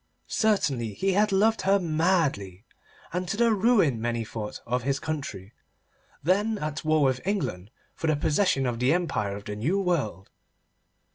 [0.25, 2.65] Certainly he had loved her madly,
[3.13, 5.53] and to the ruin, many thought, of his country,
[6.23, 10.31] then at war with England for the possession of the empire of the New World.